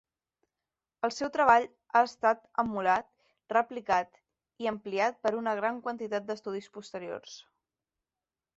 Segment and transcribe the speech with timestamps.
[1.07, 1.67] El seu treball
[1.97, 3.11] ha estat emulat,
[3.57, 4.19] replicat
[4.65, 7.37] i ampliat per una gran quantitat d'estudis posteriors.